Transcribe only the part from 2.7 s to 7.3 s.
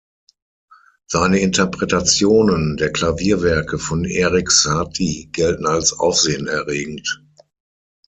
der Klavierwerke von Eric Satie gelten als aufsehenerregend.